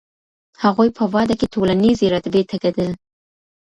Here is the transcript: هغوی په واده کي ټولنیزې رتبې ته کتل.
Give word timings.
هغوی 0.63 0.89
په 0.97 1.03
واده 1.13 1.35
کي 1.39 1.47
ټولنیزې 1.53 2.07
رتبې 2.15 2.41
ته 2.49 2.55
کتل. 2.63 2.89